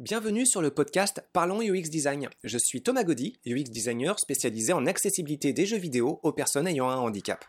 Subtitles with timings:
[0.00, 2.30] Bienvenue sur le podcast Parlons UX Design.
[2.42, 6.88] Je suis Thomas Gaudy, UX designer spécialisé en accessibilité des jeux vidéo aux personnes ayant
[6.88, 7.44] un handicap.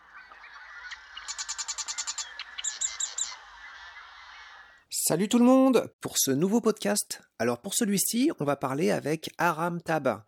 [4.90, 7.22] Salut tout le monde pour ce nouveau podcast.
[7.40, 10.22] Alors pour celui-ci, on va parler avec Aram Tab.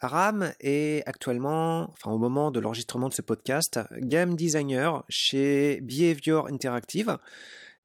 [0.00, 6.48] Aram est actuellement, enfin au moment de l'enregistrement de ce podcast, game designer chez Behavior
[6.48, 7.18] Interactive.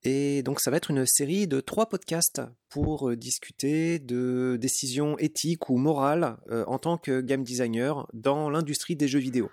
[0.05, 5.17] Et donc ça va être une série de trois podcasts pour euh, discuter de décisions
[5.17, 9.49] éthiques ou morales euh, en tant que game designer dans l'industrie des jeux vidéo.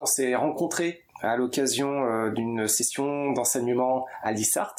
[0.00, 4.76] On s'est rencontrés à l'occasion euh, d'une session d'enseignement à l'ISART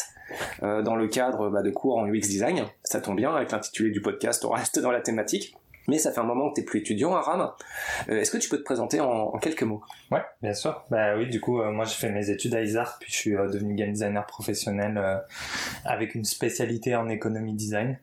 [0.62, 2.68] dans le cadre bah, de cours en UX design.
[2.84, 5.56] Ça tombe bien avec l'intitulé du podcast, on reste dans la thématique
[5.90, 7.52] mais ça fait un moment que tu n'es plus étudiant à RAM.
[8.10, 9.82] Euh, est-ce que tu peux te présenter en, quelques mots?
[10.12, 10.86] Ouais, bien sûr.
[10.90, 13.36] Bah oui, du coup, euh, moi j'ai fait mes études à ISAR, puis je suis
[13.36, 15.02] euh, devenu game designer professionnel
[15.86, 17.98] avec une spécialité en économie design.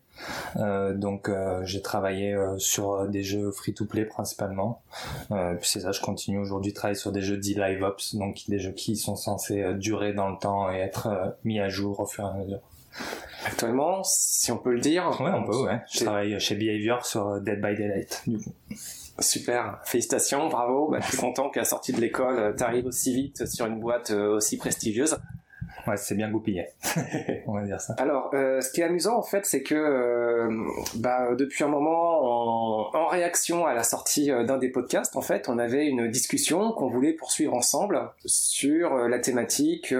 [0.56, 1.30] donc
[1.62, 4.82] j'ai travaillé sur des jeux free-to-play principalement.
[5.28, 8.42] puis c'est ça, je continue aujourd'hui de travailler sur des jeux dits live ops, donc
[8.48, 12.06] des jeux qui sont censés durer dans le temps et être mis à jour au
[12.06, 12.60] fur et à mesure.
[13.46, 15.08] Actuellement, si on peut le dire.
[15.20, 15.80] Ouais, on peut, ouais.
[15.92, 18.52] Je travaille chez Behavior sur euh, Dead by Daylight, du coup.
[19.20, 20.90] Super, félicitations, bravo.
[20.90, 23.66] Bah, je suis content qu'à la sortie de l'école, euh, tu arrives aussi vite sur
[23.66, 25.18] une boîte euh, aussi prestigieuse.
[25.86, 26.66] Ouais, c'est bien goupillé.
[27.46, 27.94] On va dire ça.
[27.98, 30.50] Alors, euh, ce qui est amusant en fait, c'est que euh,
[30.96, 35.48] bah, depuis un moment, en, réaction à la sortie euh, d'un des podcasts, en fait,
[35.48, 39.94] on avait une discussion qu'on voulait poursuivre ensemble sur la thématique.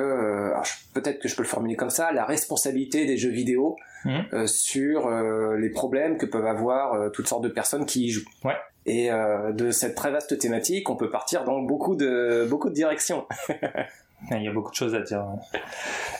[0.92, 4.46] Peut-être que je peux le formuler comme ça la responsabilité des jeux vidéo mmh.
[4.46, 5.08] sur
[5.56, 8.28] les problèmes que peuvent avoir toutes sortes de personnes qui y jouent.
[8.44, 8.56] Ouais.
[8.86, 13.26] Et de cette très vaste thématique, on peut partir dans beaucoup de beaucoup de directions.
[14.30, 15.24] Il y a beaucoup de choses à dire.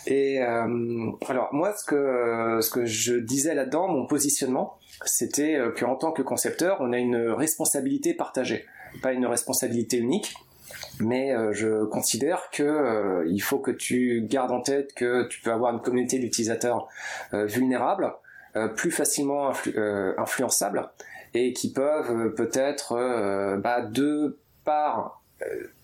[0.06, 5.70] Et euh, alors moi, ce que ce que je disais là-dedans, mon positionnement, c'était euh,
[5.70, 8.66] qu'en tant que concepteur, on a une responsabilité partagée,
[9.03, 10.34] pas une responsabilité unique.
[11.00, 15.53] Mais euh, je considère que il faut que tu gardes en tête que tu peux
[15.53, 16.88] avoir une communauté d'utilisateurs
[17.32, 18.12] vulnérables,
[18.75, 19.53] plus facilement
[20.19, 20.88] influençables
[21.34, 25.22] et qui peuvent peut-être bah, de par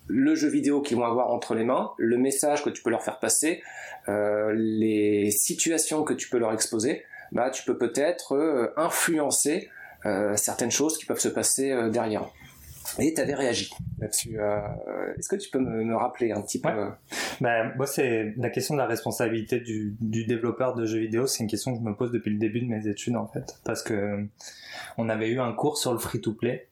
[0.07, 3.03] le jeu vidéo qu'ils vont avoir entre les mains, le message que tu peux leur
[3.03, 3.61] faire passer,
[4.09, 9.69] euh, les situations que tu peux leur exposer, bah tu peux peut-être euh, influencer
[10.05, 12.25] euh, certaines choses qui peuvent se passer derrière.
[12.99, 14.37] Et tu avais réagi là-dessus.
[15.17, 16.69] Est-ce que tu peux me, rappeler un petit peu
[17.39, 21.25] bah, Moi, c'est la question de la responsabilité du, du développeur de jeux vidéo.
[21.25, 23.55] C'est une question que je me pose depuis le début de mes études, en fait,
[23.63, 24.27] parce que
[24.97, 26.67] on avait eu un cours sur le free-to-play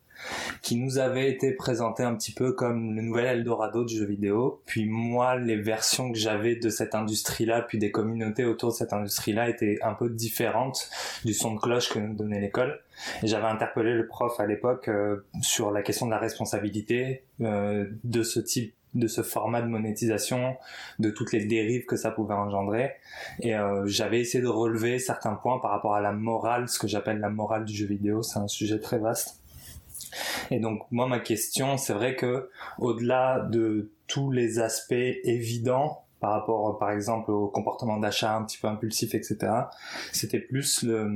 [0.61, 4.61] qui nous avait été présenté un petit peu comme le nouvel Eldorado du jeu vidéo.
[4.65, 8.93] Puis moi, les versions que j'avais de cette industrie-là, puis des communautés autour de cette
[8.93, 10.89] industrie-là étaient un peu différentes
[11.25, 12.79] du son de cloche que nous donnait l'école.
[13.23, 18.23] J'avais interpellé le prof à l'époque euh, sur la question de la responsabilité euh, de
[18.23, 20.57] ce type de ce format de monétisation,
[20.99, 22.91] de toutes les dérives que ça pouvait engendrer.
[23.39, 26.87] Et euh, j'avais essayé de relever certains points par rapport à la morale, ce que
[26.87, 28.21] j'appelle la morale du jeu vidéo.
[28.21, 29.40] C'est un sujet très vaste.
[30.49, 32.49] Et donc moi ma question, c'est vrai que
[32.79, 38.59] au-delà de tous les aspects évidents par rapport par exemple au comportement d'achat un petit
[38.59, 39.53] peu impulsif etc
[40.11, 41.09] c'était plus le,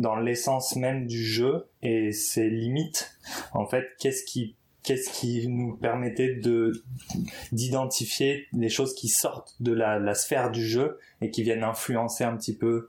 [0.00, 3.16] dans l'essence même du jeu et ses limites.
[3.52, 4.56] En fait qu'est-ce qui
[4.88, 6.82] qu'est-ce qui nous permettait de
[7.52, 12.36] d'identifier les choses qui sortent de la, sphère du jeu et qui viennent influencer un
[12.36, 12.88] petit peu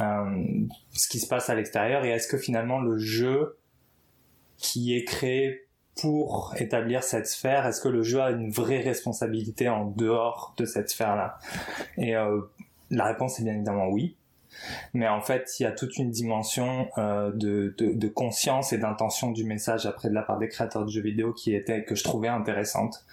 [0.00, 2.04] euh, ce qui se passe à l'extérieur?
[2.04, 3.58] Et est-ce que finalement le jeu
[4.60, 5.66] qui est créé
[6.00, 10.64] pour établir cette sphère Est-ce que le jeu a une vraie responsabilité en dehors de
[10.64, 11.38] cette sphère-là?
[11.96, 12.40] Et euh,
[12.90, 14.16] la réponse est bien évidemment oui.
[14.94, 18.78] Mais en fait, il y a toute une dimension euh, de, de, de, conscience et
[18.78, 21.94] d'intention du message après de la part des créateurs de jeux vidéo qui était que
[21.94, 23.04] je trouvais intéressante.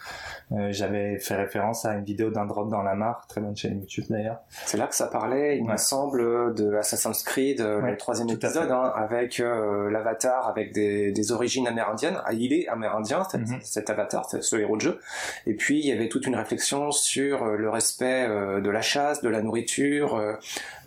[0.52, 3.80] Euh, J'avais fait référence à une vidéo d'un drop dans la mare, très bonne chaîne
[3.80, 4.40] YouTube d'ailleurs.
[4.66, 8.72] C'est là que ça parlait, il me semble, de Assassin's Creed, euh, le troisième épisode,
[8.72, 12.20] hein, avec euh, l'avatar avec des, des, origines amérindiennes.
[12.26, 13.60] Ah, il est amérindien, mhm.
[13.62, 15.00] cet avatar, ce héros de jeu.
[15.46, 19.30] Et puis il y avait toute une réflexion sur le respect de la chasse, de
[19.30, 20.22] la nourriture.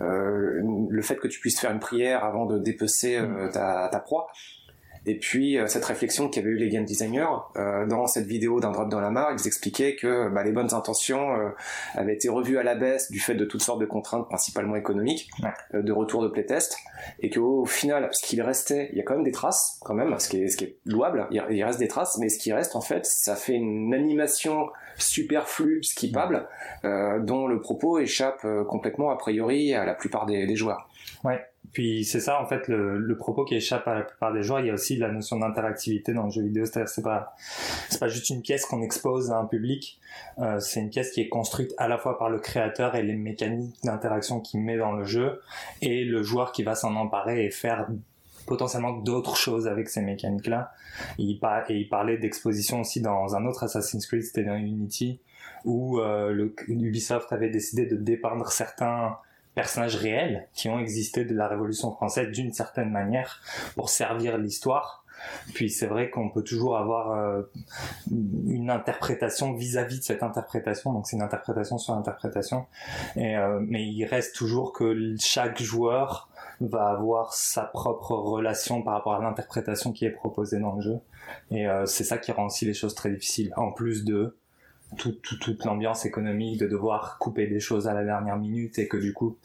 [0.01, 3.53] Euh, le fait que tu puisses faire une prière avant de dépecer euh, mm.
[3.53, 4.27] ta, proie.
[5.07, 7.27] Et puis euh, cette réflexion qu'avaient eu les game designers
[7.57, 10.75] euh, dans cette vidéo d'un drop dans la mare, ils expliquaient que bah, les bonnes
[10.75, 11.49] intentions euh,
[11.95, 15.31] avaient été revues à la baisse du fait de toutes sortes de contraintes, principalement économiques,
[15.73, 16.77] de retour de playtest,
[17.21, 20.19] et qu'au final, ce qu'il restait, il y a quand même des traces, quand même,
[20.19, 22.77] ce qui est, ce qui est louable, il reste des traces, mais ce qui reste
[22.77, 26.47] en fait, ça fait une animation superflue, skippable,
[26.83, 30.90] dont le propos échappe complètement a priori à la plupart des, des joueurs.
[31.25, 31.45] Ouais.
[31.73, 34.61] Puis c'est ça en fait le, le, propos qui échappe à la plupart des joueurs.
[34.61, 36.65] Il y a aussi la notion d'interactivité dans le jeu vidéo.
[36.65, 37.35] C'est-à-dire c'est pas
[37.89, 40.01] c'est pas juste une pièce qu'on expose à un public.
[40.39, 43.15] Euh, c'est une pièce qui est construite à la fois par le créateur et les
[43.15, 45.41] mécaniques d'interaction qu'il met dans le jeu
[45.83, 47.87] et le joueur qui va s'en emparer et faire
[48.47, 50.73] potentiellement d'autres choses avec ces mécaniques-là.
[51.19, 51.39] Il,
[51.69, 55.21] et il parlait d'exposition aussi dans un autre Assassin's Creed, c'était dans Unity,
[55.65, 59.19] où euh, Ubisoft avait décidé de dépeindre certains
[59.61, 63.43] personnages réels qui ont existé de la Révolution française d'une certaine manière
[63.75, 65.05] pour servir l'histoire.
[65.53, 67.43] Puis c'est vrai qu'on peut toujours avoir euh,
[68.11, 72.65] une interprétation vis-à-vis de cette interprétation, donc c'est une interprétation sur interprétation.
[73.19, 76.31] Euh, mais il reste toujours que chaque joueur
[76.63, 81.01] va avoir sa propre relation par rapport à l'interprétation qui est proposée dans le jeu.
[81.51, 83.53] Et euh, c'est ça qui rend aussi les choses très difficiles.
[83.59, 84.39] En plus de
[84.97, 89.13] toute l'ambiance économique de devoir couper des choses à la dernière minute et que du
[89.13, 89.37] coup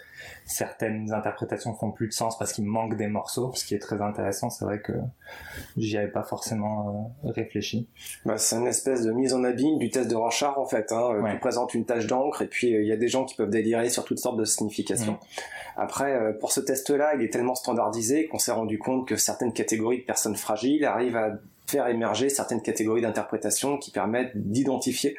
[0.45, 4.01] certaines interprétations font plus de sens parce qu'il manque des morceaux, ce qui est très
[4.01, 4.49] intéressant.
[4.49, 4.93] C'est vrai que
[5.77, 7.87] j'y avais pas forcément euh, réfléchi.
[8.25, 10.91] Bah, c'est une espèce de mise en abîme du test de Rorschach en fait.
[10.91, 11.23] Hein.
[11.31, 13.49] Tu présentes une tâche d'encre et puis euh, il y a des gens qui peuvent
[13.49, 15.13] délirer sur toutes sortes de significations.
[15.13, 15.77] Mm.
[15.77, 19.53] Après, euh, pour ce test-là, il est tellement standardisé qu'on s'est rendu compte que certaines
[19.53, 21.31] catégories de personnes fragiles arrivent à
[21.67, 25.15] faire émerger certaines catégories d'interprétation qui permettent d'identifier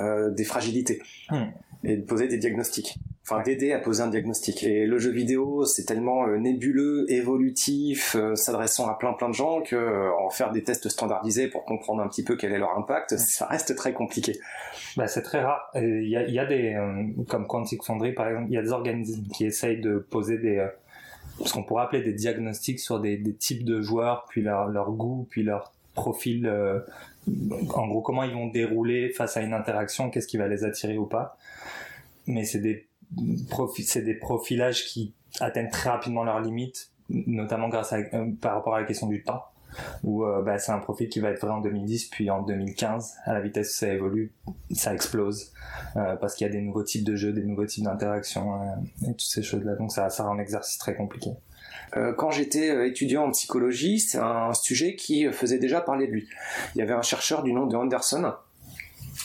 [0.00, 1.46] euh, des fragilités hmm.
[1.84, 2.96] et de poser des diagnostics.
[3.22, 4.64] Enfin, d'aider à poser un diagnostic.
[4.64, 9.34] Et le jeu vidéo, c'est tellement euh, nébuleux, évolutif, euh, s'adressant à plein plein de
[9.34, 12.76] gens que en faire des tests standardisés pour comprendre un petit peu quel est leur
[12.76, 14.38] impact, ça reste très compliqué.
[14.96, 15.70] Bah, c'est très rare.
[15.76, 16.76] Il y a, y a, des,
[17.28, 20.66] comme Quantic Foundry par exemple, il y a des organismes qui essayent de poser des
[21.46, 24.92] ce qu'on pourrait appeler des diagnostics sur des, des, types de joueurs, puis leur, leur
[24.92, 26.80] goût, puis leur profil, euh,
[27.74, 30.98] en gros comment ils vont dérouler face à une interaction, qu'est-ce qui va les attirer
[30.98, 31.36] ou pas.
[32.26, 32.88] Mais c'est des,
[33.84, 38.74] c'est des profilages qui atteignent très rapidement leurs limites, notamment grâce à, euh, par rapport
[38.74, 39.44] à la question du temps
[40.02, 43.18] où euh, bah, c'est un profil qui va être vrai en 2010 puis en 2015
[43.24, 44.32] à la vitesse où ça évolue
[44.72, 45.52] ça explose
[45.94, 48.60] parce qu'il y a des nouveaux types de jeux des nouveaux types d'interactions
[49.02, 51.30] et toutes ces choses là donc ça, ça rend l'exercice très compliqué
[52.16, 56.28] quand j'étais euh, étudiant en psychologie, c'est un sujet qui faisait déjà parler de lui.
[56.74, 58.32] Il y avait un chercheur du nom de Anderson,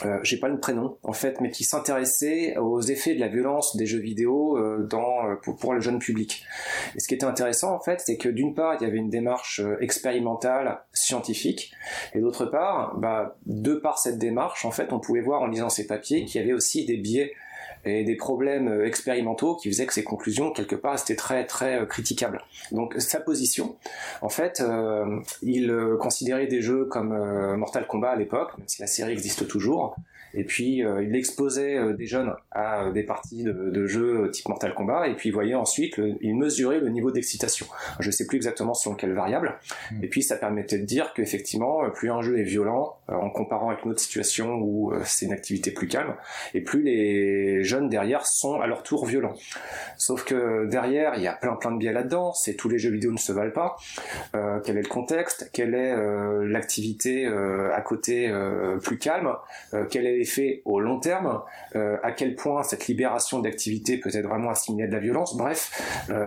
[0.03, 3.77] euh, j'ai pas le prénom en fait, mais qui s'intéressait aux effets de la violence
[3.77, 6.43] des jeux vidéo euh, dans, pour, pour, le jeune public.
[6.95, 9.09] Et ce qui était intéressant en fait, c'est que d'une part il y avait une
[9.09, 11.71] démarche expérimentale, scientifique,
[12.13, 15.69] et d'autre part, bah, de par cette démarche en fait, on pouvait voir en lisant
[15.69, 17.31] ces papiers qu'il y avait aussi des biais
[17.85, 21.79] et des problèmes euh, expérimentaux qui faisaient que ses conclusions quelque part étaient très très
[21.79, 22.41] euh, critiquables.
[22.71, 23.75] Donc sa position,
[24.21, 27.15] en fait, euh, il considérait des jeux comme
[27.57, 29.95] Mortal Kombat à l'époque, même si la série existe toujours,
[30.35, 34.47] et puis euh, il exposait euh, des jeunes à euh, des parties de, jeux type
[34.49, 37.67] Mortal Kombat, et puis il voyait ensuite, il mesurait le niveau d'excitation.
[37.99, 39.57] Je ne sais plus exactement sur quelle variable,
[39.91, 40.03] hmm.
[40.03, 43.85] et puis ça permettait de dire qu'effectivement, plus un jeu est violent, en comparant avec
[43.85, 46.15] une autre situation où c'est une activité plus calme,
[46.53, 49.35] et plus les jeunes derrière sont à leur tour violents.
[49.97, 52.91] Sauf que derrière, il y a plein plein de biais là-dedans, c'est tous les jeux
[52.91, 53.77] vidéo ne se valent pas,
[54.63, 55.95] quel est le contexte, quelle est
[56.47, 58.33] l'activité à côté
[58.83, 59.31] plus calme,
[59.89, 61.41] quel est fait au long terme,
[61.75, 65.35] euh, à quel point cette libération d'activité peut être vraiment assimilée à de la violence.
[65.37, 65.71] Bref,
[66.09, 66.25] euh,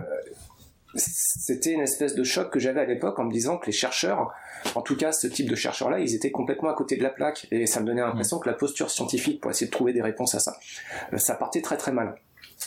[0.95, 4.33] c'était une espèce de choc que j'avais à l'époque en me disant que les chercheurs,
[4.75, 7.47] en tout cas ce type de chercheurs-là, ils étaient complètement à côté de la plaque
[7.51, 8.41] et ça me donnait l'impression mmh.
[8.41, 10.57] que la posture scientifique pour essayer de trouver des réponses à ça,
[11.13, 12.15] euh, ça partait très très mal.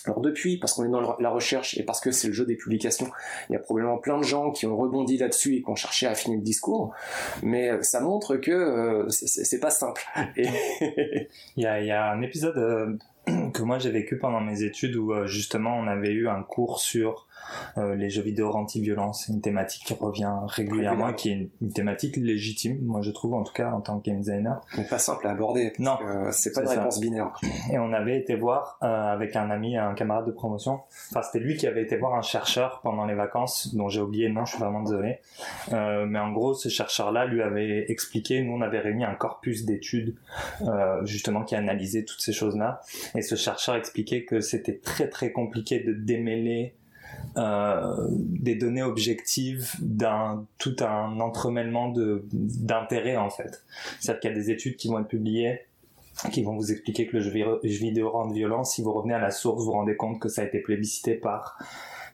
[0.04, 2.56] Alors depuis, parce qu'on est dans la recherche et parce que c'est le jeu des
[2.56, 3.10] publications,
[3.48, 6.06] il y a probablement plein de gens qui ont rebondi là-dessus et qui ont cherché
[6.06, 6.94] à affiner le discours,
[7.42, 10.02] mais euh, ça montre que euh, c'est pas simple.
[10.36, 10.50] il,
[11.56, 12.96] y a, il, y a, un épisode euh,
[13.52, 17.28] que moi j'ai vécu pendant mes études où justement on avait eu un cours sur
[17.78, 22.78] euh, les jeux vidéo anti-violence, une thématique qui revient régulièrement, qui est une, thématique légitime,
[22.82, 24.60] moi je trouve en tout cas en tant que game designer.
[24.76, 25.72] Mais pas simple à aborder.
[25.78, 25.98] Non,
[26.30, 27.32] c'est pas une réponse binaire.
[27.70, 30.80] Et on avait été voir euh, avec un ami, un camarade de promotion.
[31.10, 34.28] Enfin, c'était lui qui avait été voir un chercheur pendant les vacances, dont j'ai oublié
[34.28, 35.18] le nom, je suis vraiment désolé.
[35.72, 38.42] Euh, mais en gros, ce chercheur-là lui avait expliqué.
[38.42, 40.16] Nous, on avait réuni un corpus d'études
[41.04, 42.80] justement qui analysait toutes ces choses-là.
[43.14, 46.74] Et ce chercheur expliquait que c'était très très compliqué de démêler
[47.36, 51.92] euh, des données objectives d'un tout un entremêlement
[52.32, 53.64] d'intérêts en fait.
[54.00, 55.62] C'est-à-dire qu'il y a des études qui vont être publiées
[56.30, 58.64] qui vont vous expliquer que le jeu vidéo rend violent.
[58.64, 61.14] Si vous revenez à la source, vous vous rendez compte que ça a été plébiscité
[61.14, 61.58] par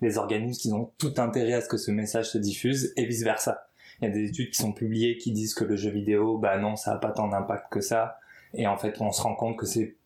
[0.01, 3.23] des organismes qui ont tout intérêt à ce que ce message se diffuse et vice
[3.23, 3.69] versa.
[4.01, 6.57] Il y a des études qui sont publiées qui disent que le jeu vidéo, bah
[6.59, 8.19] non, ça n'a pas tant d'impact que ça.
[8.55, 9.97] Et en fait, on se rend compte que c'est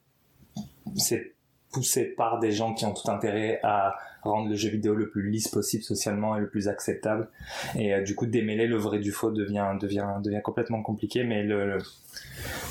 [1.73, 5.29] poussé par des gens qui ont tout intérêt à rendre le jeu vidéo le plus
[5.29, 7.29] lisse possible socialement et le plus acceptable.
[7.75, 11.25] Et euh, du coup, démêler le vrai du faux devient, devient, devient complètement compliqué.
[11.25, 11.79] Mais le,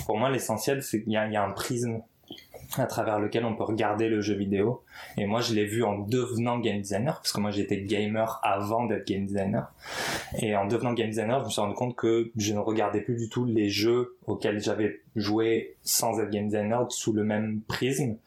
[0.06, 2.02] pour moi, l'essentiel, c'est qu'il y, y a, un prisme
[2.78, 4.84] à travers lequel on peut regarder le jeu vidéo.
[5.18, 8.86] Et moi, je l'ai vu en devenant game designer, parce que moi, j'étais gamer avant
[8.86, 9.74] d'être game designer.
[10.40, 13.16] Et en devenant game designer, je me suis rendu compte que je ne regardais plus
[13.16, 18.18] du tout les jeux auxquels j'avais joué sans être game designer sous le même prisme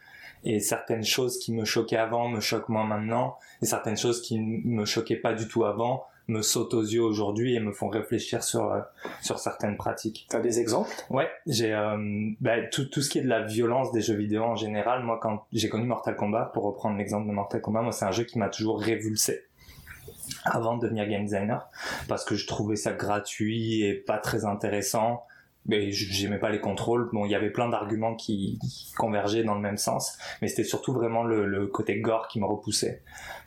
[0.44, 4.38] et certaines choses qui me choquaient avant me choquent moins maintenant et certaines choses qui
[4.38, 8.43] me choquaient pas du tout avant me sautent aux yeux aujourd'hui et me font réfléchir
[8.43, 8.81] sur euh,
[9.23, 10.26] sur certaines pratiques.
[10.31, 10.90] T'as des exemples?
[11.11, 14.43] Ouais, j'ai euh, bah, tout tout ce qui est de la violence des jeux vidéo
[14.43, 15.02] en général.
[15.02, 18.12] Moi, quand j'ai connu Mortal Kombat, pour reprendre l'exemple de Mortal Kombat, moi c'est un
[18.12, 19.45] jeu qui m'a toujours révulsé
[20.45, 21.69] avant de devenir game designer
[22.09, 25.25] parce que je trouvais ça gratuit et pas très intéressant
[25.66, 27.09] mais j'aimais pas les contrôles.
[27.12, 28.59] Bon, il y avait plein d'arguments qui,
[28.97, 33.02] convergeaient dans le même sens, mais c'était surtout vraiment le, côté gore qui me repoussait.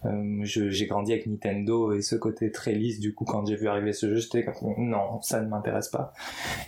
[0.06, 3.68] Euh, j'ai grandi avec Nintendo et ce côté très lisse, du coup, quand j'ai vu
[3.68, 6.14] arriver ce jeu, j'étais comme non, ça ne m'intéresse pas.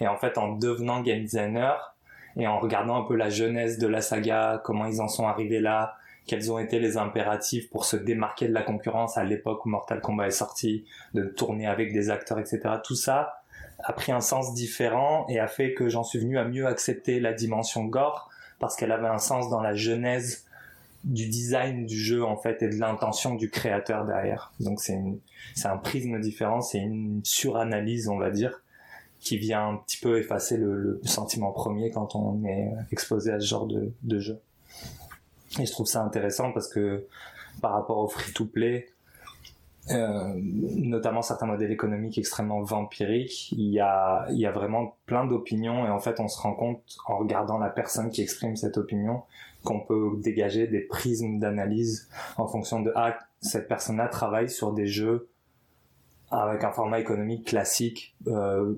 [0.02, 1.96] Et en fait, en devenant game designer
[2.38, 5.60] et en regardant un peu la jeunesse de la saga, comment ils en sont arrivés
[5.60, 5.96] là,
[6.30, 10.00] quels ont été les impératifs pour se démarquer de la concurrence à l'époque où Mortal
[10.00, 12.62] Kombat est sorti, de tourner avec des acteurs, etc.
[12.84, 13.39] Tout ça,
[13.80, 17.20] a pris un sens différent et a fait que j'en suis venu à mieux accepter
[17.20, 20.46] la dimension gore parce qu'elle avait un sens dans la genèse
[21.06, 24.52] du design du jeu en fait et de l'intention du créateur derrière.
[24.60, 25.00] Donc c'est
[25.64, 28.62] un prisme différent, c'est une suranalyse on va dire
[29.22, 33.46] qui vient un petit peu effacer le, sentiment premier quand on est exposé à ce
[33.46, 34.40] genre de, de jeu.
[35.60, 37.06] Et je trouve ça intéressant parce que
[37.62, 38.88] par rapport au free-to-play,
[39.92, 46.00] euh, notamment certains modèles économiques extrêmement vampiriques, il y a, vraiment plein d'opinions et en
[46.00, 49.24] fait on se rend compte en regardant la personne qui exprime cette opinion
[49.64, 54.86] qu'on peut dégager des prismes d'analyse en fonction de ah cette personne-là travaille sur des
[54.86, 55.30] jeux
[56.30, 58.76] avec un format économique classique euh,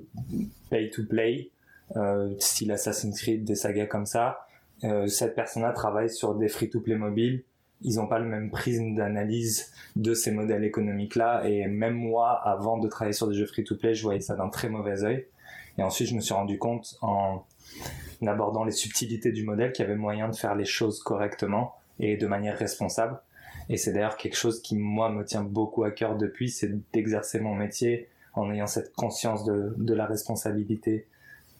[0.69, 1.51] pay to play
[1.97, 4.47] euh, style Assassin's Creed des sagas comme ça.
[5.07, 7.43] Cette personne-là travaille sur des free to play mobiles
[7.83, 11.47] ils n'ont pas le même prisme d'analyse de ces modèles économiques-là.
[11.47, 14.69] Et même moi, avant de travailler sur des jeux free-to-play, je voyais ça d'un très
[14.69, 15.25] mauvais œil.
[15.77, 17.45] Et ensuite, je me suis rendu compte en
[18.25, 22.17] abordant les subtilités du modèle qu'il y avait moyen de faire les choses correctement et
[22.17, 23.19] de manière responsable.
[23.69, 27.39] Et c'est d'ailleurs quelque chose qui, moi, me tient beaucoup à cœur depuis, c'est d'exercer
[27.39, 31.07] mon métier en ayant cette conscience de, de la responsabilité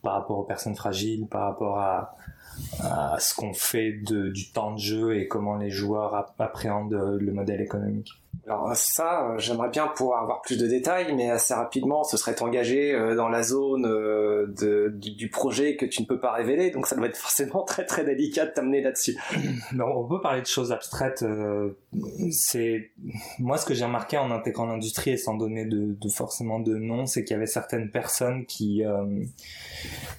[0.02, 2.16] par rapport aux personnes fragiles, par rapport à,
[2.80, 7.32] à ce qu'on fait de, du temps de jeu et comment les joueurs appréhendent le
[7.32, 8.22] modèle économique.
[8.48, 12.42] Alors ça, euh, j'aimerais bien pouvoir avoir plus de détails, mais assez rapidement, ce serait
[12.42, 16.72] engagé euh, dans la zone euh, de, du, projet que tu ne peux pas révéler,
[16.72, 19.16] donc ça doit être forcément très très délicat de t'amener là-dessus.
[19.80, 21.24] on peut parler de choses abstraites.
[22.32, 22.90] c'est
[23.38, 26.76] moi ce que j'ai remarqué en intégrant l'industrie et sans donner de, de forcément de
[26.76, 28.84] nom, c'est qu'il y avait certaines personnes qui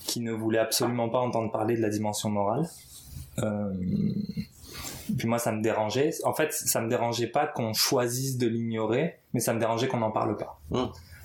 [0.00, 2.68] qui ne voulaient absolument pas entendre parler de la dimension morale.
[3.42, 3.72] Euh,
[5.18, 6.10] puis moi, ça me dérangeait.
[6.24, 9.98] En fait, ça me dérangeait pas qu'on choisisse de l'ignorer, mais ça me dérangeait qu'on
[9.98, 10.60] n'en parle pas.
[10.70, 10.76] Mmh.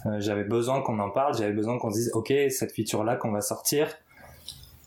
[0.05, 3.41] Euh, j'avais besoin qu'on en parle, j'avais besoin qu'on dise, ok, cette feature-là qu'on va
[3.41, 3.89] sortir,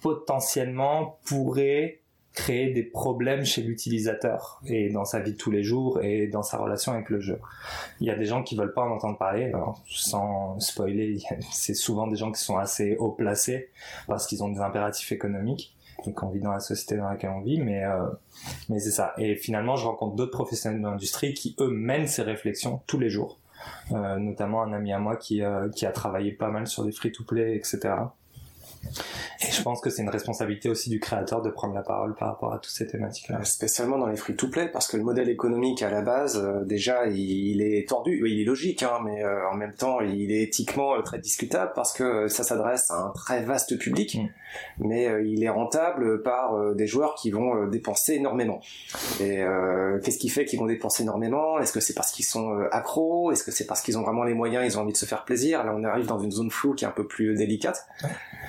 [0.03, 2.01] potentiellement pourrait
[2.33, 6.43] créer des problèmes chez l'utilisateur et dans sa vie de tous les jours et dans
[6.43, 7.41] sa relation avec le jeu.
[8.01, 9.53] Il y a des gens qui veulent pas en entendre parler,
[9.89, 11.19] sans spoiler,
[11.53, 13.71] c'est souvent des gens qui sont assez haut placés
[14.07, 15.75] parce qu'ils ont des impératifs économiques
[16.07, 18.07] et qu'on vit dans la société dans laquelle on vit, mais euh,
[18.69, 19.13] mais c'est ça.
[19.19, 23.11] Et finalement, je rencontre d'autres professionnels de l'industrie qui eux mènent ces réflexions tous les
[23.11, 23.39] jours.
[23.93, 26.93] Euh, notamment un ami à moi qui euh, qui a travaillé pas mal sur des
[26.93, 27.95] free-to-play, etc.
[29.43, 32.29] Et je pense que c'est une responsabilité aussi du créateur de prendre la parole par
[32.29, 33.45] rapport à toutes ces thématiques-là.
[33.45, 37.63] Spécialement dans les free-to-play, parce que le modèle économique à la base, euh, déjà, il,
[37.63, 41.03] est tordu, il est logique, hein, mais euh, en même temps, il est éthiquement euh,
[41.03, 44.29] très discutable parce que ça s'adresse à un très vaste public, mm.
[44.87, 48.61] mais il est rentable par des joueurs qui vont dépenser énormément.
[49.21, 49.43] Et
[50.03, 51.59] qu'est-ce qui fait qu'ils vont dépenser énormément?
[51.59, 53.33] Est-ce que c'est parce qu'ils sont accros?
[53.33, 55.25] Est-ce que c'est parce qu'ils ont vraiment les moyens, ils ont envie de se faire
[55.25, 55.65] plaisir?
[55.65, 57.87] Là, on arrive dans une zone floue qui est un peu plus délicate.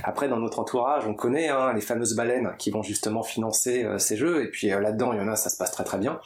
[0.03, 3.83] Après, après, dans notre entourage, on connaît hein, les fameuses baleines qui vont justement financer
[3.83, 4.43] euh, ces jeux.
[4.43, 6.19] Et puis euh, là-dedans, il y en a, ça se passe très très bien.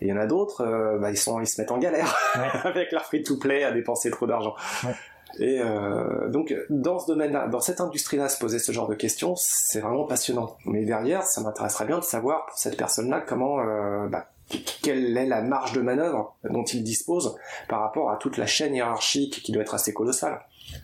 [0.00, 2.16] Et il y en a d'autres, euh, bah, ils, sont, ils se mettent en galère
[2.62, 4.54] avec leur free-to-play à dépenser trop d'argent.
[5.40, 5.60] Et
[6.28, 10.04] donc, dans ce domaine-là, dans cette industrie-là, se poser ce genre de questions, c'est vraiment
[10.04, 10.56] passionnant.
[10.64, 13.56] Mais derrière, ça m'intéresserait bien de savoir pour cette personne-là comment,
[14.06, 14.28] bah,
[14.80, 17.36] quelle est la marge de manœuvre dont il dispose
[17.68, 20.40] par rapport à toute la chaîne hiérarchique qui doit être assez colossale.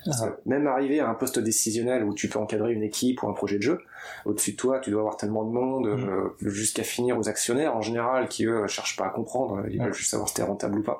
[0.07, 0.37] Ah.
[0.47, 3.57] Même arriver à un poste décisionnel où tu peux encadrer une équipe ou un projet
[3.57, 3.81] de jeu,
[4.25, 6.09] au-dessus de toi, tu dois avoir tellement de monde, mm.
[6.09, 9.95] euh, jusqu'à finir aux actionnaires en général, qui eux cherchent pas à comprendre, ils veulent
[9.95, 10.99] juste savoir si t'es rentable ou pas.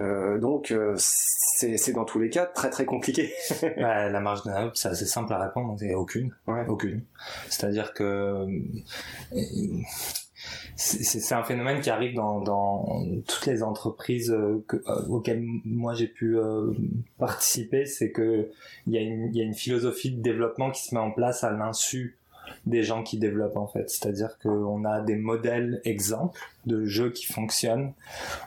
[0.00, 3.32] Euh, donc euh, c'est dans tous les cas très très compliqué.
[3.76, 6.34] bah, la marge de manœuvre, c'est assez simple à répondre, c'est aucune,
[6.68, 7.02] aucune.
[7.48, 8.46] C'est-à-dire que
[10.76, 16.38] c'est un phénomène qui arrive dans, toutes les entreprises euh, euh, auxquelles moi j'ai pu
[16.38, 16.72] euh,
[17.18, 18.48] participer, c'est que
[18.86, 21.42] il y, a une, y a une philosophie de développement qui se met en place
[21.42, 22.16] à l'insu
[22.64, 23.90] des gens qui développent en fait.
[23.90, 27.92] C'est-à-dire qu'on a des modèles exemples de jeux qui fonctionnent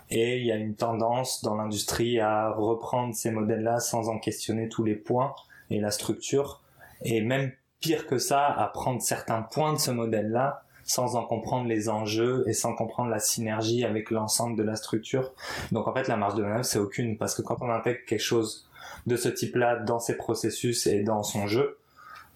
[0.10, 4.70] et il y a une tendance dans l'industrie à reprendre ces modèles-là sans en questionner
[4.70, 5.36] tous les points
[5.70, 6.62] et la structure
[7.04, 11.68] et même pire que ça, à prendre certains points de ce modèle-là sans en comprendre
[11.68, 15.32] les enjeux et sans comprendre la synergie avec l'ensemble de la structure.
[15.72, 18.20] Donc en fait, la marge de manœuvre, c'est aucune, parce que quand on intègre quelque
[18.20, 18.68] chose
[19.08, 21.78] de ce type-là dans ses processus et dans son jeu,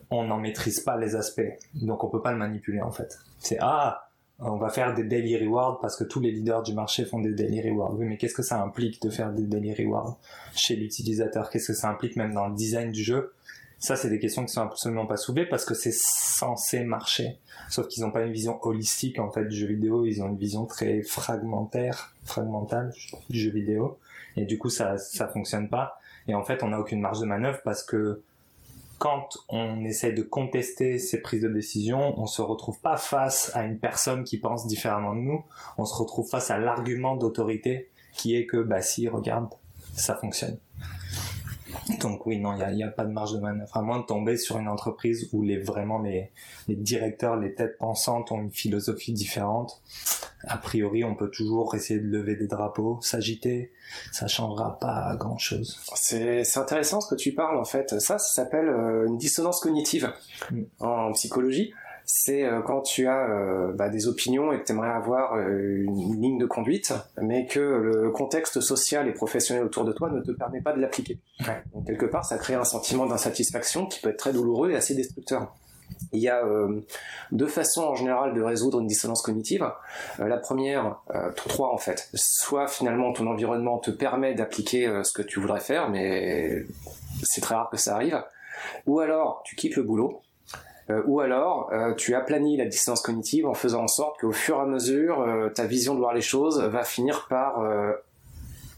[0.09, 1.41] on n'en maîtrise pas les aspects.
[1.73, 3.19] Donc on peut pas le manipuler en fait.
[3.39, 4.09] C'est ah,
[4.39, 7.33] on va faire des daily rewards parce que tous les leaders du marché font des
[7.33, 7.93] daily rewards.
[7.95, 10.17] Oui, mais qu'est-ce que ça implique de faire des daily rewards
[10.53, 11.49] chez l'utilisateur?
[11.49, 13.33] Qu'est-ce que ça implique même dans le design du jeu?
[13.85, 17.37] Ça, c'est des questions qui sont absolument pas soulevées parce que c'est censé marcher.
[17.69, 20.05] Sauf qu'ils n'ont pas une vision holistique en fait du jeu vidéo.
[20.05, 22.91] Ils ont une vision très fragmentaire, fragmentale
[23.29, 23.99] du jeu vidéo.
[24.37, 25.99] Et du coup, ça, ça fonctionne pas.
[26.27, 28.23] Et en fait, on n'a aucune marge de manœuvre parce que
[28.97, 33.65] quand on essaie de contester ces prises de décision, on se retrouve pas face à
[33.65, 35.43] une personne qui pense différemment de nous.
[35.77, 39.49] On se retrouve face à l'argument d'autorité qui est que, bah si, regarde,
[39.93, 40.57] ça fonctionne.
[42.01, 43.75] Donc oui, non, il n'y a, pas de marge de manœuvre.
[43.75, 46.31] À moins de tomber sur une entreprise où les, vraiment les,
[46.67, 49.81] les directeurs, les têtes pensantes ont une philosophie différente.
[50.47, 53.71] A priori, on peut toujours essayer de lever des drapeaux, s'agiter.
[54.11, 55.79] Ça changera pas grand chose.
[55.95, 57.99] C'est intéressant ce que tu parles en fait.
[57.99, 60.11] Ça, ça s'appelle euh, une dissonance cognitive
[60.51, 60.63] mm.
[60.79, 61.73] en psychologie
[62.05, 65.83] c'est euh, quand tu as euh, bah, des opinions et que tu aimerais avoir euh,
[65.83, 70.21] une ligne de conduite, mais que le contexte social et professionnel autour de toi ne
[70.21, 71.19] te permet pas de l'appliquer.
[71.73, 74.93] Donc quelque part, ça crée un sentiment d'insatisfaction qui peut être très douloureux et assez
[74.93, 75.55] destructeur.
[76.13, 76.43] Il y a
[77.31, 79.69] deux façons en général de résoudre une dissonance cognitive.
[80.17, 80.97] la première,
[81.35, 82.09] trois en fait.
[82.15, 86.65] Soit finalement ton environnement te permet d'appliquer ce que tu voudrais faire, mais
[87.21, 88.23] c'est très rare que ça arrive.
[88.87, 90.23] Ou alors tu quittes le boulot
[90.89, 94.57] euh, ou alors, euh, tu aplanis la distance cognitive en faisant en sorte qu'au fur
[94.57, 97.63] et à mesure, euh, ta vision de voir les choses va finir par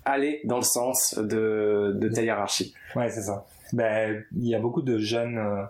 [0.05, 2.73] aller dans le sens de, ta hiérarchie.
[2.95, 3.45] Ouais, c'est ça.
[3.73, 5.67] Ben, il y a beaucoup de jeunes.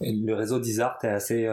[0.00, 1.48] le réseau d'Isart est assez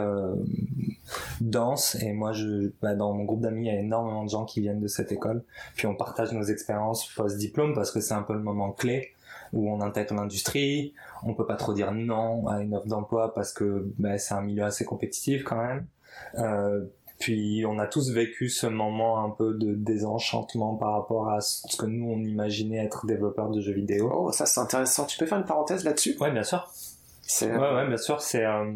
[1.40, 4.44] dense et moi, je, ben, dans mon groupe d'amis, il y a énormément de gens
[4.44, 5.44] qui viennent de cette école.
[5.76, 9.14] Puis on partage nos expériences post-diplôme parce que c'est un peu le moment clé
[9.54, 13.54] où on intègre l'industrie, on peut pas trop dire non à une offre d'emploi parce
[13.54, 15.86] que bah, c'est un milieu assez compétitif quand même.
[16.36, 16.86] Euh,
[17.20, 21.76] puis on a tous vécu ce moment un peu de désenchantement par rapport à ce
[21.76, 24.10] que nous on imaginait être développeur de jeux vidéo.
[24.14, 25.06] Oh, ça c'est intéressant.
[25.06, 26.16] Tu peux faire une parenthèse là-dessus?
[26.20, 26.72] Ouais, bien sûr.
[27.42, 28.22] Ouais, ouais, bien sûr.
[28.22, 28.74] C'est euh,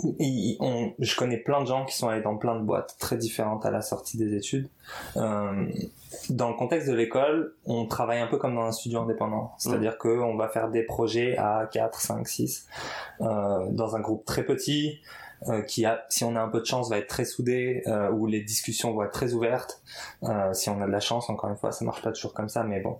[0.00, 3.70] je connais plein de gens qui sont allés dans plein de boîtes très différentes à
[3.70, 4.68] la sortie des études.
[5.16, 5.66] Euh,
[6.30, 9.52] dans le contexte de l'école, on travaille un peu comme dans un studio indépendant.
[9.58, 12.66] C'est-à-dire que qu'on va faire des projets à 4, 5, 6
[13.20, 15.00] euh, dans un groupe très petit.
[15.48, 18.10] Euh, qui a, si on a un peu de chance, va être très soudé, euh,
[18.10, 19.82] où les discussions vont être très ouvertes.
[20.22, 22.48] Euh, si on a de la chance, encore une fois, ça marche pas toujours comme
[22.48, 22.98] ça, mais bon,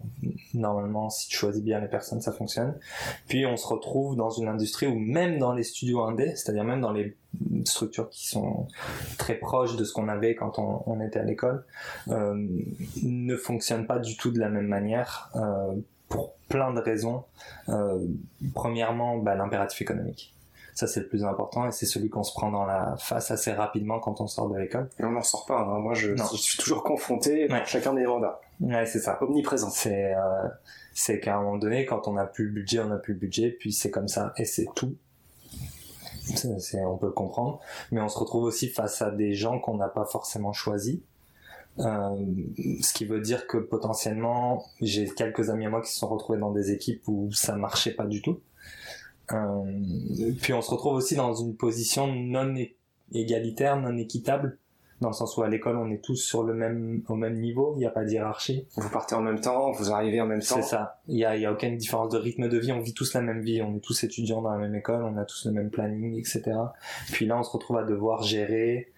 [0.55, 2.75] normalement, si tu choisis bien les personnes, ça fonctionne.
[3.29, 6.81] Puis on se retrouve dans une industrie où même dans les studios indés, c'est-à-dire même
[6.81, 7.17] dans les
[7.65, 8.67] structures qui sont
[9.19, 11.65] très proches de ce qu'on avait quand on, était à l'école,
[12.09, 12.47] euh,
[13.03, 15.31] ne fonctionnent pas du tout de la même manière.
[16.09, 17.25] Pour plein de raisons.
[18.55, 20.35] premièrement, bah, l'impératif économique.
[20.75, 23.53] Ça, c'est le plus important et c'est celui qu'on se prend dans la face assez
[23.53, 24.89] rapidement quand on sort de l'école.
[24.99, 25.61] Et on n'en sort pas.
[25.61, 25.79] Hein.
[25.81, 28.41] Moi, je, suis toujours confronté à chacun des mandats.
[28.61, 29.19] Ouais, c'est ça.
[29.23, 29.71] Omniprésent.
[29.71, 30.49] C'est, euh,
[30.95, 33.21] c'est qu'à un moment donné, quand on n'a plus le budget, on n'a plus le
[33.21, 34.95] budget, puis c'est comme ça et c'est tout.
[36.85, 39.89] On peut le comprendre, mais on se retrouve aussi face à des gens qu'on n'a
[39.89, 41.01] pas forcément choisis.
[41.79, 42.17] Euh,
[42.83, 46.39] ce qui veut dire que potentiellement, j'ai quelques amis à moi qui se sont retrouvés
[46.39, 48.41] dans des équipes où ça marchait pas du tout.
[50.41, 52.55] Puis on se retrouve aussi dans une position non
[53.13, 54.59] égalitaire, non équitable,
[55.01, 57.75] dans le sens où à l'école on est tous sur le même au même niveau,
[57.77, 58.67] il n'y a pas de hiérarchie.
[58.77, 60.57] Vous partez en même temps, vous arrivez en même temps.
[60.57, 61.01] C'est ça.
[61.09, 63.21] Il y a, y a aucune différence de rythme de vie, on vit tous la
[63.21, 65.71] même vie, on est tous étudiants dans la même école, on a tous le même
[65.71, 66.53] planning, etc.
[67.11, 68.93] Puis là on se retrouve à devoir gérer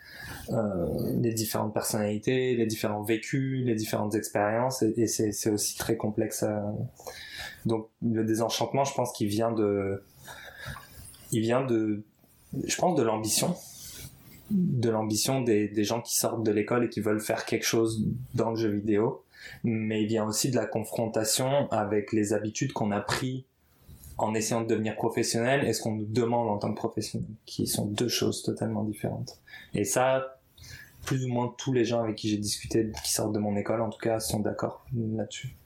[0.51, 0.87] euh,
[1.21, 6.43] les différentes personnalités, les différents vécus, les différentes expériences, et, c'est aussi très complexe.
[6.43, 6.61] Euh.
[7.65, 10.03] Donc le désenchantement, je pense qu'il vient de,
[11.35, 12.03] il vient de,
[12.65, 13.55] je pense de l'ambition
[14.51, 18.05] de l'ambition des, des, gens qui sortent de l'école et qui veulent faire quelque chose
[18.35, 19.25] dans le jeu vidéo,
[19.65, 23.47] mais il vient aussi de la confrontation avec les habitudes qu'on a pris
[24.19, 27.67] en essayant de devenir professionnel et ce qu'on nous demande en tant que professionnel, qui
[27.67, 29.41] sont deux choses totalement différentes.
[29.73, 30.39] Et ça,
[31.05, 33.81] plus ou moins tous les gens avec qui j'ai discuté, qui sortent de mon école
[33.81, 35.57] en tout cas, sont d'accord là-dessus.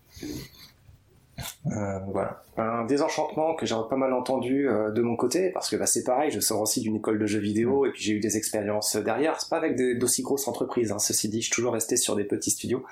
[1.66, 2.42] Euh, voilà.
[2.57, 6.03] Un désenchantement que j'ai pas mal entendu euh, de mon côté, parce que bah, c'est
[6.03, 8.96] pareil, je sors aussi d'une école de jeux vidéo et puis j'ai eu des expériences
[8.96, 9.40] derrière.
[9.40, 10.98] C'est pas avec d'aussi grosses entreprises, hein.
[10.98, 12.85] ceci dit, je suis toujours resté sur des petits studios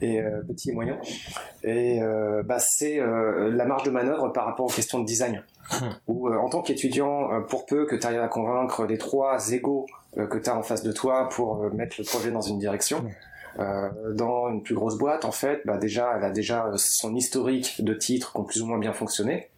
[0.00, 0.98] et euh, petits et moyens.
[1.62, 2.00] Et
[2.44, 5.42] bah, c'est la marge de manœuvre par rapport aux questions de design.
[6.06, 9.86] Ou en tant qu'étudiant, pour peu que tu arrives à convaincre les trois égaux
[10.16, 13.04] que tu as en face de toi pour mettre le projet dans une direction.
[13.58, 17.84] Euh, dans une plus grosse boîte, en fait, bah déjà, elle a déjà son historique
[17.84, 19.50] de titres qui ont plus ou moins bien fonctionné.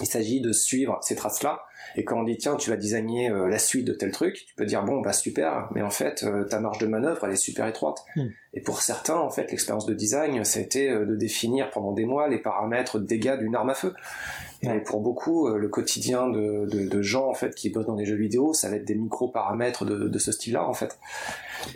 [0.00, 1.64] Il s'agit de suivre ces traces-là.
[1.96, 4.54] Et quand on dit tiens, tu vas designer euh, la suite de tel truc, tu
[4.54, 7.36] peux dire bon bah super, mais en fait euh, ta marge de manœuvre elle est
[7.36, 8.04] super étroite.
[8.16, 8.28] Hmm.
[8.54, 12.04] Et pour certains en fait l'expérience de design ça a été de définir pendant des
[12.04, 13.94] mois les paramètres de dégâts d'une arme à feu.
[14.64, 18.04] Et pour beaucoup, le quotidien de, de, de, gens en fait qui bossent dans des
[18.04, 20.96] jeux vidéo, ça va être des micro paramètres de, de ce style-là en fait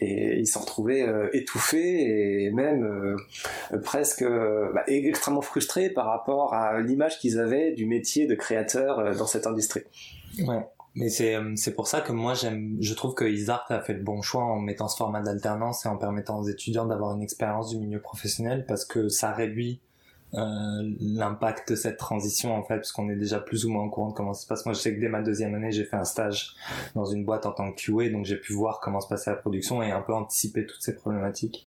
[0.01, 6.07] et ils s'en retrouvaient euh, étouffés et même euh, presque euh, bah, extrêmement frustrés par
[6.07, 9.83] rapport à l'image qu'ils avaient du métier de créateur dans cette industrie.
[10.39, 10.67] Ouais.
[10.95, 14.23] Mais c'est c'est pour ça que moi je trouve que Isart a fait le bon
[14.23, 17.79] choix en mettant ce format d'alternance et en permettant aux étudiants d'avoir une expérience du
[17.79, 19.81] milieu professionnel parce que ça réduit
[20.35, 23.91] euh, l'impact de cette transition en fait parce qu'on est déjà plus ou moins au
[23.91, 25.85] courant de comment ça se passe moi je sais que dès ma deuxième année j'ai
[25.85, 26.57] fait un stage
[26.95, 29.37] dans une boîte en tant que QA donc j'ai pu voir comment se passait la
[29.37, 31.67] production et un peu anticiper toutes ces problématiques